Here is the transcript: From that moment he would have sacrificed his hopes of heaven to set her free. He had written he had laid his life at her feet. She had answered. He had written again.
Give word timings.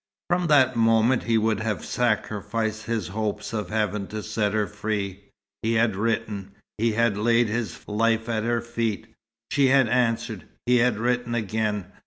From 0.31 0.47
that 0.47 0.75
moment 0.75 1.21
he 1.25 1.37
would 1.37 1.59
have 1.59 1.85
sacrificed 1.85 2.87
his 2.87 3.09
hopes 3.09 3.53
of 3.53 3.69
heaven 3.69 4.07
to 4.07 4.23
set 4.23 4.51
her 4.51 4.65
free. 4.65 5.25
He 5.61 5.73
had 5.73 5.95
written 5.95 6.53
he 6.79 6.93
had 6.93 7.17
laid 7.19 7.49
his 7.49 7.87
life 7.87 8.27
at 8.27 8.43
her 8.43 8.61
feet. 8.61 9.13
She 9.51 9.67
had 9.67 9.87
answered. 9.87 10.45
He 10.65 10.77
had 10.77 10.97
written 10.97 11.35
again. 11.35 11.85